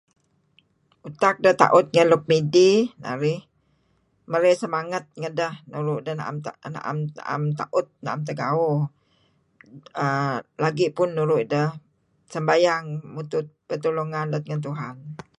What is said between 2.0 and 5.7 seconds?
nuk midih narih marey semngat dah